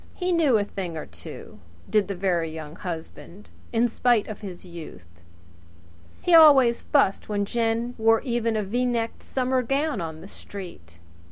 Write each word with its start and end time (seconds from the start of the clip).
He 0.15 0.31
knew 0.31 0.57
a 0.57 0.63
thing 0.63 0.97
or 0.97 1.05
two, 1.05 1.59
did 1.87 2.07
the 2.07 2.15
Very 2.15 2.49
Young 2.51 2.75
Husband, 2.75 3.51
in 3.71 3.87
spite 3.87 4.27
of 4.27 4.41
his 4.41 4.65
youth! 4.65 5.21
He 6.23 6.33
always 6.33 6.81
fussed 6.81 7.29
when 7.29 7.45
Jen 7.45 7.93
wore 7.99 8.21
even 8.21 8.57
a 8.57 8.63
V 8.63 8.83
necked 8.83 9.21
summer 9.21 9.61
gown 9.61 10.01
on 10.01 10.21
the 10.21 10.27
street. 10.27 10.97